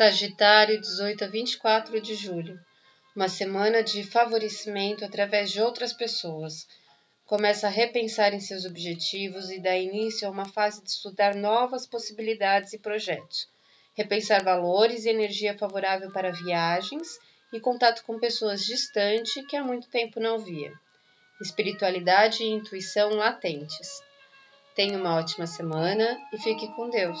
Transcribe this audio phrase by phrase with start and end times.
[0.00, 2.58] Sagitário, 18 a 24 de julho.
[3.14, 6.66] Uma semana de favorecimento através de outras pessoas.
[7.26, 11.86] Começa a repensar em seus objetivos e dá início a uma fase de estudar novas
[11.86, 13.46] possibilidades e projetos.
[13.94, 17.18] Repensar valores e energia favorável para viagens
[17.52, 20.72] e contato com pessoas distantes que há muito tempo não via.
[21.42, 24.02] Espiritualidade e intuição latentes.
[24.74, 27.20] Tenha uma ótima semana e fique com Deus.